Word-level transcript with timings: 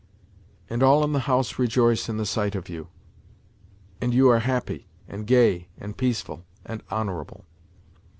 And 0.67 0.81
all 0.81 1.03
in 1.03 1.11
the 1.13 1.19
house 1.29 1.59
rejoice 1.59 2.09
in 2.09 2.17
the 2.17 2.25
sight 2.25 2.55
of 2.55 2.67
you, 2.67 2.87
and 4.01 4.15
you 4.15 4.29
are 4.29 4.39
happy 4.39 4.87
and 5.07 5.27
gay 5.27 5.67
and 5.77 5.95
peaceful 5.95 6.43
and 6.65 6.81
honourable. 6.91 7.45